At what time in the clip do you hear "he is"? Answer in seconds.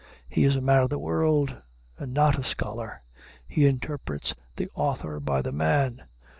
0.27-0.55